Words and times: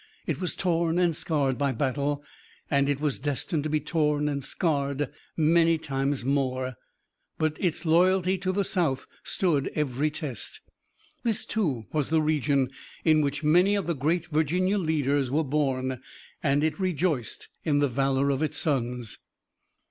It 0.25 0.41
was 0.41 0.55
torn 0.55 0.97
and 0.97 1.15
scarred 1.15 1.59
by 1.59 1.73
battle, 1.73 2.23
and 2.71 2.89
it 2.89 2.99
was 2.99 3.19
destined 3.19 3.61
to 3.65 3.69
be 3.69 3.79
torn 3.79 4.27
and 4.27 4.43
scarred 4.43 5.11
many 5.37 5.77
times 5.77 6.25
more, 6.25 6.73
but 7.37 7.55
its 7.63 7.85
loyalty 7.85 8.39
to 8.39 8.51
the 8.51 8.63
South 8.63 9.05
stood 9.23 9.67
every 9.75 10.09
test. 10.09 10.61
This 11.21 11.45
too 11.45 11.85
was 11.93 12.09
the 12.09 12.19
region 12.19 12.71
in 13.05 13.21
which 13.21 13.43
many 13.43 13.75
of 13.75 13.85
the 13.85 13.93
great 13.93 14.25
Virginia 14.31 14.79
leaders 14.79 15.29
were 15.29 15.43
born, 15.43 16.01
and 16.41 16.63
it 16.63 16.79
rejoiced 16.79 17.49
in 17.63 17.77
the 17.77 17.87
valor 17.87 18.31
of 18.31 18.41
its 18.41 18.57
sons. 18.57 19.19